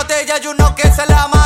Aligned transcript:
botella 0.00 0.38
y 0.42 0.46
uno 0.46 0.74
que 0.74 0.90
se 0.90 1.04
la 1.06 1.28
manda. 1.28 1.39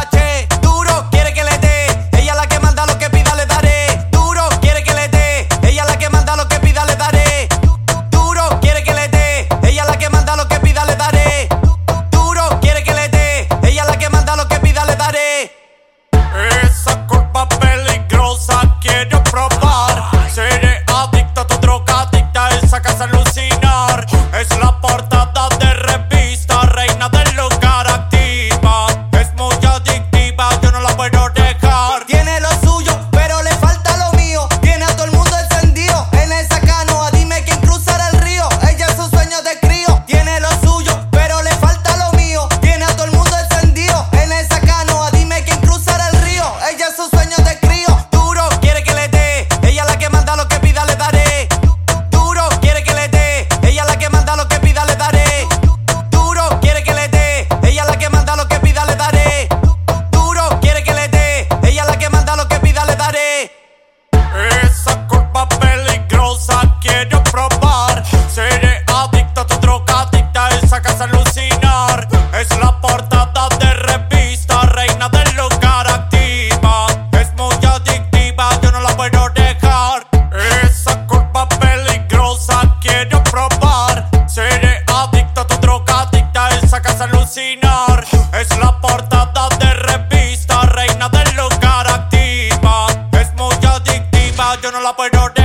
no 94.74 94.80
la 94.80 94.96
puedo 94.96 95.43